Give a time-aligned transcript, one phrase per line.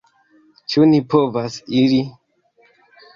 [0.73, 1.99] Ĉu ni povas iri?